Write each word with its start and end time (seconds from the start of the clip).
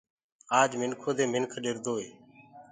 آج 0.59 0.71
منکو 0.81 1.09
دي 1.17 1.25
منک 1.33 1.51
ڏردوئي 1.63 2.07